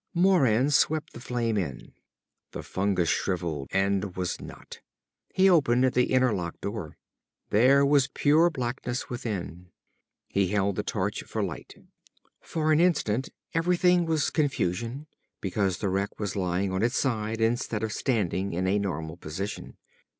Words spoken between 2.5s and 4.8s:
The fungus shriveled and was not.